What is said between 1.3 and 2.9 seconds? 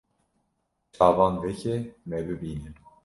veke me bibîne